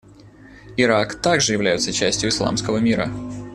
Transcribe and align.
Ирак 0.77 1.21
также 1.21 1.53
является 1.53 1.93
частью 1.93 2.29
исламского 2.29 2.77
мира. 2.77 3.07